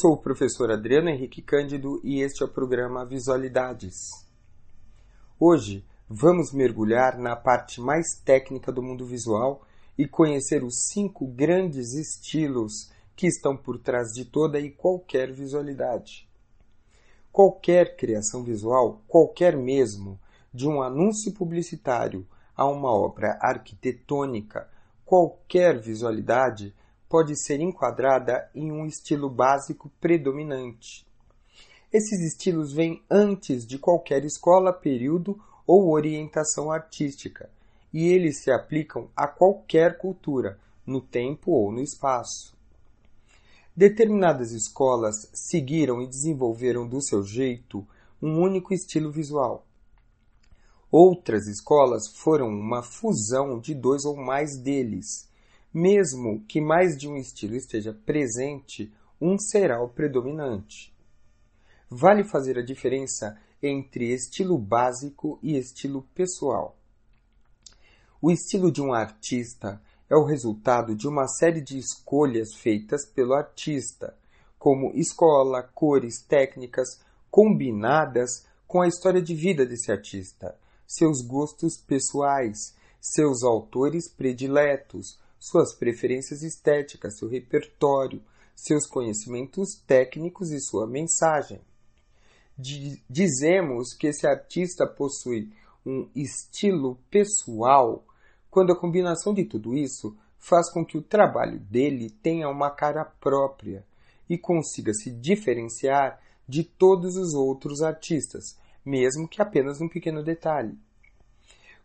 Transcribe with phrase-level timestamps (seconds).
[0.00, 3.98] sou o professor Adriano Henrique Cândido e este é o programa Visualidades.
[5.38, 9.60] Hoje vamos mergulhar na parte mais técnica do mundo visual
[9.98, 16.26] e conhecer os cinco grandes estilos que estão por trás de toda e qualquer visualidade.
[17.30, 20.18] Qualquer criação visual, qualquer mesmo,
[20.50, 24.66] de um anúncio publicitário a uma obra arquitetônica,
[25.04, 26.74] qualquer visualidade
[27.10, 31.04] pode ser enquadrada em um estilo básico predominante.
[31.92, 37.50] Esses estilos vêm antes de qualquer escola, período ou orientação artística,
[37.92, 42.56] e eles se aplicam a qualquer cultura, no tempo ou no espaço.
[43.74, 47.84] Determinadas escolas seguiram e desenvolveram do seu jeito
[48.22, 49.66] um único estilo visual.
[50.92, 55.29] Outras escolas foram uma fusão de dois ou mais deles
[55.72, 60.94] mesmo que mais de um estilo esteja presente, um será o predominante.
[61.88, 66.76] Vale fazer a diferença entre estilo básico e estilo pessoal.
[68.20, 73.34] O estilo de um artista é o resultado de uma série de escolhas feitas pelo
[73.34, 74.16] artista,
[74.58, 82.74] como escola, cores, técnicas, combinadas com a história de vida desse artista, seus gostos pessoais,
[83.00, 88.22] seus autores prediletos, suas preferências estéticas, seu repertório,
[88.54, 91.60] seus conhecimentos técnicos e sua mensagem.
[93.08, 95.50] Dizemos que esse artista possui
[95.84, 98.04] um estilo pessoal
[98.50, 103.04] quando a combinação de tudo isso faz com que o trabalho dele tenha uma cara
[103.04, 103.84] própria
[104.28, 110.76] e consiga se diferenciar de todos os outros artistas, mesmo que apenas um pequeno detalhe.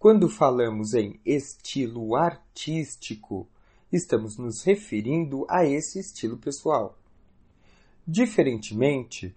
[0.00, 3.46] Quando falamos em estilo artístico,
[3.92, 6.96] estamos nos referindo a esse estilo pessoal.
[8.06, 9.36] Diferentemente,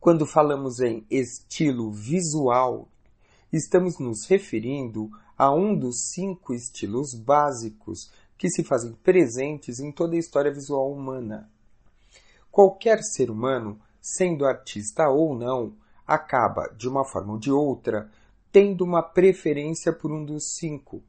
[0.00, 2.88] quando falamos em estilo visual,
[3.52, 10.16] estamos nos referindo a um dos cinco estilos básicos que se fazem presentes em toda
[10.16, 11.52] a história visual humana.
[12.50, 15.76] Qualquer ser humano, sendo artista ou não,
[16.06, 18.10] acaba, de uma forma ou de outra,
[18.52, 21.02] tendo uma preferência por um dos cinco.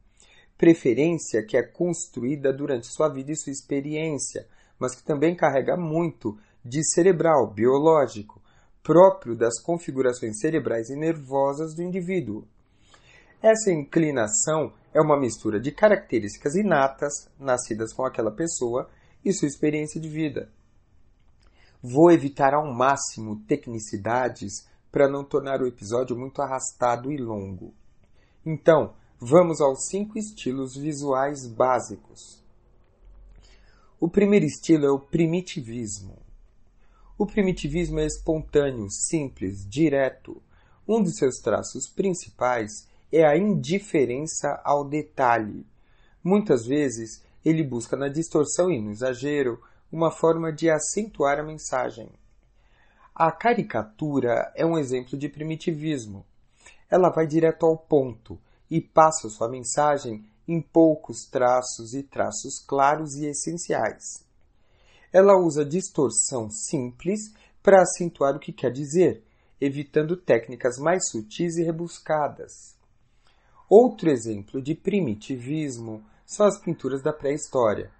[0.57, 4.47] Preferência que é construída durante sua vida e sua experiência,
[4.79, 8.41] mas que também carrega muito de cerebral, biológico,
[8.81, 12.47] próprio das configurações cerebrais e nervosas do indivíduo.
[13.41, 18.89] Essa inclinação é uma mistura de características inatas, nascidas com aquela pessoa,
[19.25, 20.49] e sua experiência de vida.
[21.81, 27.73] Vou evitar ao máximo tecnicidades para não tornar o episódio muito arrastado e longo.
[28.45, 32.43] Então, vamos aos cinco estilos visuais básicos.
[33.99, 36.21] O primeiro estilo é o primitivismo.
[37.17, 40.39] O primitivismo é espontâneo, simples, direto.
[40.87, 45.65] Um dos seus traços principais é a indiferença ao detalhe.
[46.23, 49.59] Muitas vezes, ele busca na distorção e no exagero
[49.91, 52.11] uma forma de acentuar a mensagem.
[53.15, 56.25] A caricatura é um exemplo de primitivismo.
[56.89, 58.39] Ela vai direto ao ponto
[58.71, 64.25] e passa sua mensagem em poucos traços e traços claros e essenciais.
[65.11, 67.31] Ela usa distorção simples
[67.61, 69.23] para acentuar o que quer dizer,
[69.61, 72.75] evitando técnicas mais sutis e rebuscadas.
[73.69, 77.91] Outro exemplo de primitivismo são as pinturas da pré-história.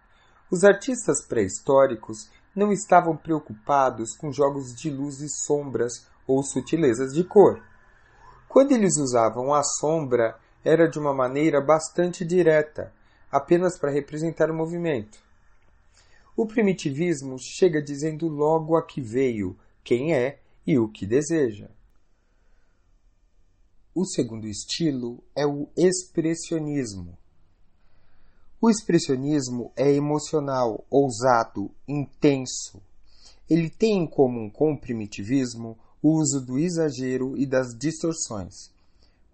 [0.50, 7.24] Os artistas pré-históricos não estavam preocupados com jogos de luz e sombras ou sutilezas de
[7.24, 7.64] cor.
[8.48, 12.94] Quando eles usavam a sombra, era de uma maneira bastante direta,
[13.32, 15.18] apenas para representar o movimento.
[16.36, 21.70] O primitivismo chega dizendo logo a que veio, quem é e o que deseja.
[23.94, 27.18] O segundo estilo é o expressionismo.
[28.66, 32.82] O expressionismo é emocional, ousado, intenso.
[33.50, 38.72] Ele tem em comum com o primitivismo o uso do exagero e das distorções.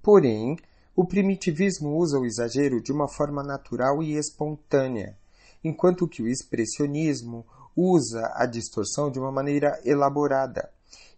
[0.01, 0.57] Porém,
[0.95, 5.15] o primitivismo usa o exagero de uma forma natural e espontânea,
[5.63, 10.71] enquanto que o expressionismo usa a distorção de uma maneira elaborada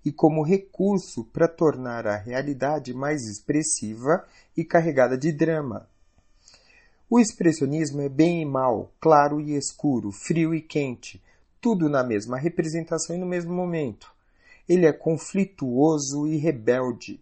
[0.04, 4.26] e como recurso para tornar a realidade mais expressiva
[4.58, 5.88] e carregada de drama.
[7.14, 11.22] O expressionismo é bem e mal, claro e escuro, frio e quente,
[11.60, 14.10] tudo na mesma representação e no mesmo momento.
[14.66, 17.20] Ele é conflituoso e rebelde.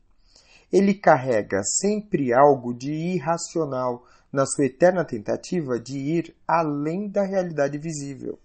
[0.71, 7.79] Ele carrega sempre algo de irracional na sua eterna tentativa de ir além da realidade
[7.79, 8.37] visível.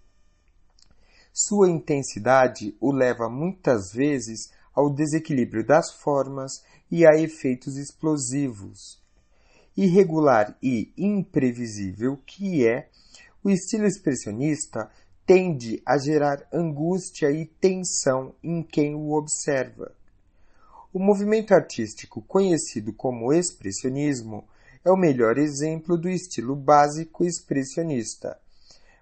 [1.31, 9.04] Sua intensidade o leva muitas vezes ao desequilíbrio das formas e a efeitos explosivos.
[9.77, 12.89] Irregular e imprevisível que é,
[13.43, 14.89] o estilo expressionista
[15.25, 19.91] tende a gerar angústia e tensão em quem o observa.
[20.93, 24.47] O movimento artístico conhecido como expressionismo
[24.85, 28.39] é o melhor exemplo do estilo básico expressionista.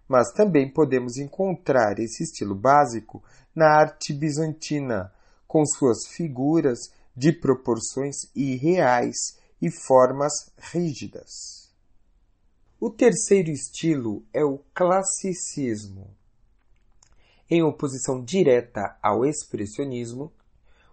[0.07, 3.21] Mas também podemos encontrar esse estilo básico
[3.53, 5.11] na arte bizantina,
[5.47, 6.79] com suas figuras
[7.15, 11.71] de proporções irreais e formas rígidas.
[12.81, 16.13] O terceiro estilo é o classicismo.
[17.49, 20.33] Em oposição direta ao expressionismo,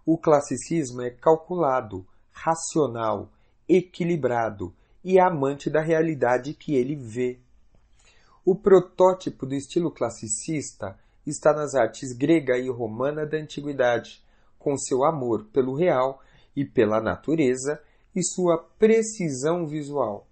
[0.07, 3.33] o classicismo é calculado, racional,
[3.69, 4.73] equilibrado
[5.03, 7.41] e amante da realidade que ele vê.
[8.45, 10.97] O protótipo do estilo classicista
[11.27, 14.25] está nas artes grega e romana da antiguidade,
[14.61, 16.23] com seu amor pelo real
[16.55, 17.83] e pela natureza
[18.15, 20.27] e sua precisão visual.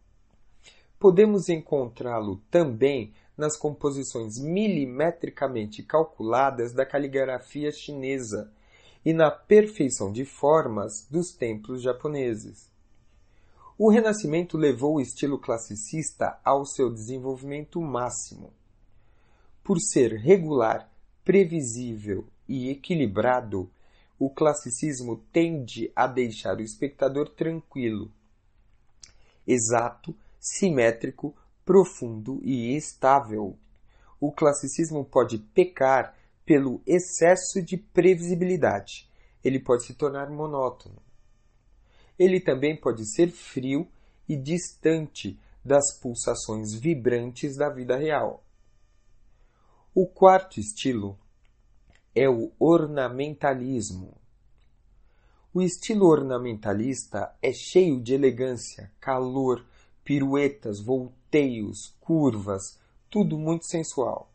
[0.99, 8.53] Podemos encontrá-lo também nas composições milimetricamente calculadas da caligrafia chinesa
[9.05, 12.69] e na perfeição de formas dos templos japoneses.
[13.79, 18.53] O Renascimento levou o estilo classicista ao seu desenvolvimento máximo.
[19.63, 20.91] Por ser regular,
[21.25, 23.71] previsível e equilibrado,
[24.19, 28.13] o classicismo tende a deixar o espectador tranquilo,
[29.47, 31.35] exato, simétrico,
[31.65, 33.59] profundo e estável.
[34.21, 39.09] O classicismo pode pecar pelo excesso de previsibilidade.
[39.45, 41.09] Ele pode se tornar monótono
[42.19, 43.89] ele também pode ser frio
[44.29, 48.45] e distante das pulsações vibrantes da vida real.
[49.95, 51.19] O quarto estilo
[52.15, 54.17] é o ornamentalismo.
[55.53, 59.65] O estilo ornamentalista é cheio de elegância, calor,
[60.05, 62.79] piruetas, volteios, curvas,
[63.11, 64.31] tudo muito sensual.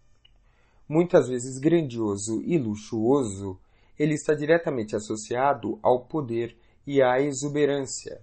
[0.87, 3.59] Muitas vezes grandioso e luxuoso,
[3.97, 8.21] ele está diretamente associado ao poder e à exuberância.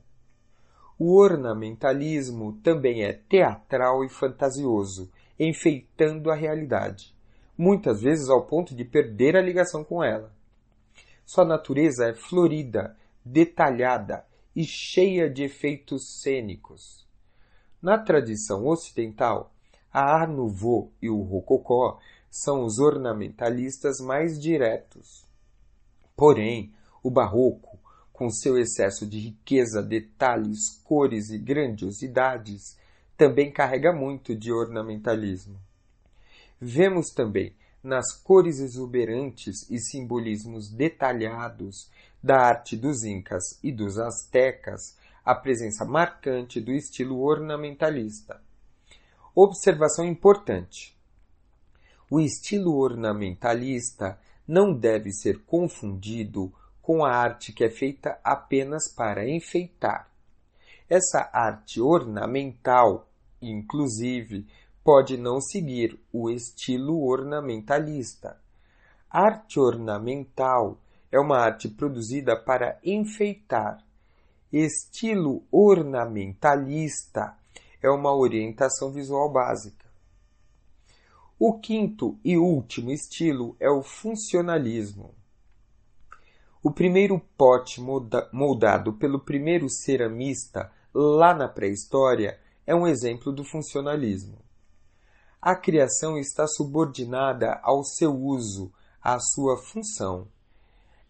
[0.99, 7.14] O ornamentalismo também é teatral e fantasioso, enfeitando a realidade,
[7.60, 10.32] muitas vezes ao ponto de perder a ligação com ela.
[11.26, 14.24] Sua natureza é florida, detalhada
[14.56, 17.06] e cheia de efeitos cênicos.
[17.82, 19.52] Na tradição ocidental,
[19.92, 21.98] a Art Nouveau e o Rococó
[22.30, 25.26] são os ornamentalistas mais diretos.
[26.16, 26.72] Porém,
[27.02, 27.78] o Barroco
[28.20, 32.76] com seu excesso de riqueza, detalhes, cores e grandiosidades,
[33.16, 35.58] também carrega muito de ornamentalismo.
[36.60, 41.90] Vemos também nas cores exuberantes e simbolismos detalhados
[42.22, 48.42] da arte dos Incas e dos Aztecas a presença marcante do estilo ornamentalista.
[49.34, 50.94] Observação importante:
[52.10, 59.28] o estilo ornamentalista não deve ser confundido com a arte que é feita apenas para
[59.28, 60.11] enfeitar.
[60.88, 63.08] Essa arte ornamental,
[63.40, 64.46] inclusive,
[64.90, 68.37] pode não seguir o estilo ornamentalista.
[69.09, 70.80] Arte ornamental
[71.12, 73.87] é uma arte produzida para enfeitar.
[74.52, 77.38] Estilo ornamentalista
[77.80, 79.87] é uma orientação visual básica.
[81.38, 85.14] O quinto e último estilo é o funcionalismo.
[86.64, 87.80] O primeiro pote
[88.32, 94.50] moldado pelo primeiro ceramista lá na pré-história é um exemplo do funcionalismo.
[95.40, 100.28] A criação está subordinada ao seu uso, à sua função.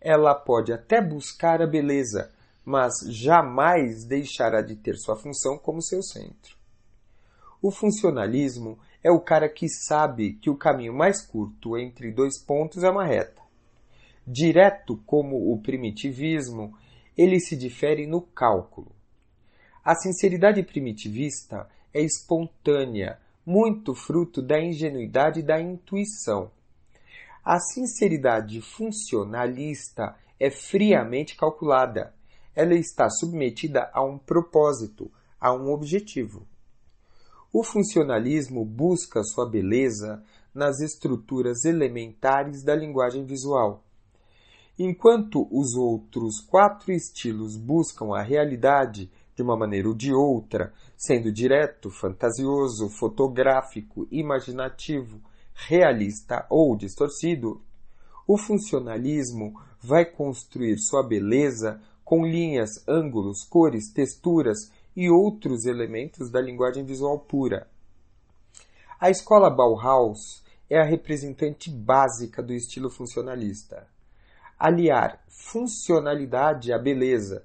[0.00, 2.32] Ela pode até buscar a beleza,
[2.64, 6.56] mas jamais deixará de ter sua função como seu centro.
[7.60, 12.82] O funcionalismo é o cara que sabe que o caminho mais curto entre dois pontos
[12.82, 13.40] é uma reta
[14.26, 16.76] Direto como o primitivismo,
[17.16, 18.92] ele se difere no cálculo.
[19.84, 26.50] A sinceridade primitivista é espontânea, muito fruto da ingenuidade e da intuição.
[27.44, 32.14] A sinceridade funcionalista é friamente calculada.
[32.54, 36.46] Ela está submetida a um propósito, a um objetivo.
[37.52, 40.22] O funcionalismo busca sua beleza
[40.54, 43.84] nas estruturas elementares da linguagem visual
[44.82, 51.32] Enquanto os outros quatro estilos buscam a realidade de uma maneira ou de outra, sendo
[51.32, 55.18] direto, fantasioso, fotográfico, imaginativo,
[55.54, 57.62] realista ou distorcido,
[58.28, 66.40] o funcionalismo vai construir sua beleza com linhas, ângulos, cores, texturas e outros elementos da
[66.40, 67.66] linguagem visual pura.
[69.00, 73.88] A escola Bauhaus é a representante básica do estilo funcionalista.
[74.58, 77.42] Aliar funcionalidade à beleza,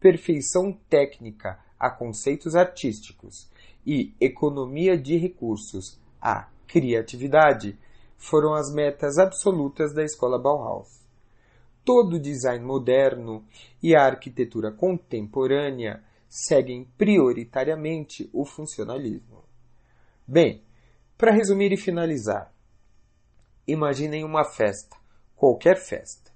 [0.00, 3.50] perfeição técnica a conceitos artísticos
[3.86, 7.78] e economia de recursos à criatividade
[8.16, 11.06] foram as metas absolutas da escola Bauhaus.
[11.84, 13.44] Todo o design moderno
[13.82, 19.42] e a arquitetura contemporânea seguem prioritariamente o funcionalismo.
[20.26, 20.62] Bem,
[21.16, 22.52] para resumir e finalizar,
[23.66, 24.96] imaginem uma festa,
[25.34, 26.30] qualquer festa.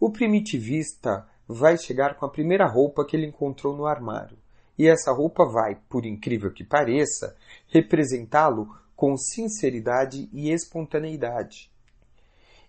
[0.00, 4.38] O primitivista vai chegar com a primeira roupa que ele encontrou no armário,
[4.78, 7.36] e essa roupa vai, por incrível que pareça,
[7.68, 11.70] representá-lo com sinceridade e espontaneidade.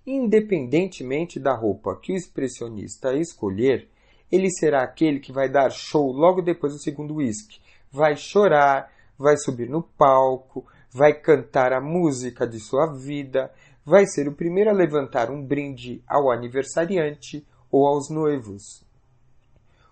[0.06, 3.88] Independentemente da roupa que o expressionista escolher,
[4.32, 7.62] ele será aquele que vai dar show logo depois do segundo uísque.
[7.92, 13.52] Vai chorar, vai subir no palco, vai cantar a música de sua vida,
[13.86, 18.86] vai ser o primeiro a levantar um brinde ao aniversariante ou aos noivos.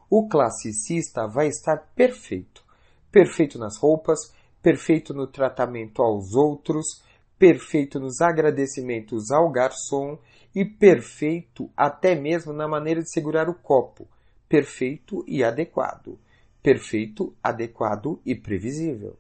[0.07, 2.63] O classicista vai estar perfeito.
[3.11, 4.19] Perfeito nas roupas,
[4.61, 7.01] perfeito no tratamento aos outros,
[7.39, 10.19] perfeito nos agradecimentos ao garçom
[10.53, 14.07] e perfeito até mesmo na maneira de segurar o copo.
[14.47, 16.19] Perfeito e adequado.
[16.61, 19.17] Perfeito, adequado e previsível.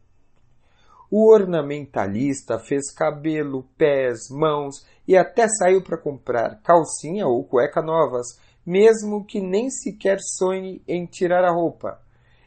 [1.09, 8.39] O ornamentalista fez cabelo, pés, mãos e até saiu para comprar calcinha ou cueca novas,
[8.65, 12.01] mesmo que nem sequer sonhe em tirar a roupa.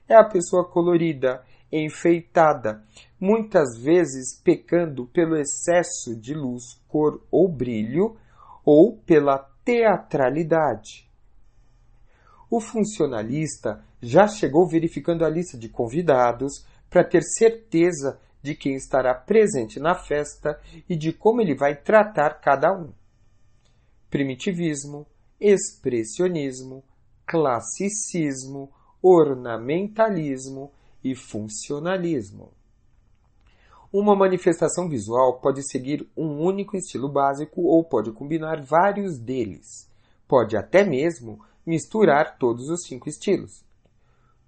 [0.08, 1.42] É a pessoa colorida,
[1.72, 2.84] enfeitada,
[3.18, 8.16] muitas vezes pecando pelo excesso de luz, cor ou brilho,
[8.64, 11.10] ou pela teatralidade.
[12.50, 19.14] O funcionalista já chegou verificando a lista de convidados para ter certeza de quem estará
[19.14, 22.92] presente na festa e de como ele vai tratar cada um.
[24.10, 25.06] Primitivismo,
[25.40, 26.82] expressionismo,
[27.26, 28.70] classicismo,
[29.02, 30.70] ornamentalismo
[31.02, 32.52] e funcionalismo.
[33.92, 39.88] Uma manifestação visual pode seguir um único estilo básico ou pode combinar vários deles.
[40.26, 43.64] Pode até mesmo misturar todos os cinco estilos.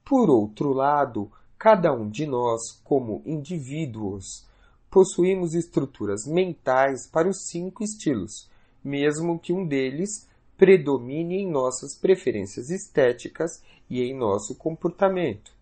[0.04, 4.46] Por outro lado, cada um de nós, como indivíduos,
[4.90, 8.48] possuímos estruturas mentais para os cinco estilos,
[8.82, 10.26] mesmo que um deles
[10.56, 15.52] predomine em nossas preferências estéticas e em nosso comportamento.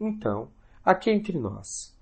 [0.00, 0.48] Então,
[0.84, 1.94] aqui entre nós,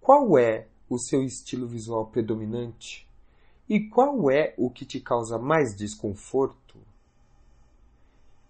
[0.00, 3.06] qual é o seu estilo visual predominante?
[3.68, 6.78] E qual é o que te causa mais desconforto?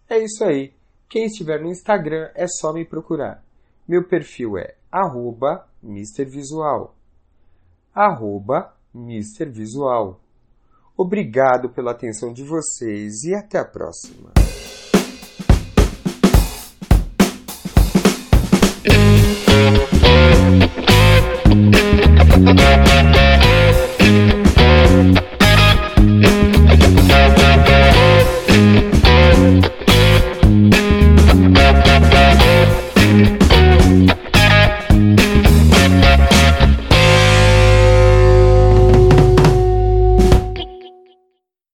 [0.09, 0.73] É isso aí.
[1.09, 3.45] Quem estiver no Instagram é só me procurar.
[3.87, 6.95] Meu perfil é arroba Visual.
[7.95, 10.21] Arroba Visual.
[11.01, 14.33] Obrigado pela atenção de vocês e até a próxima.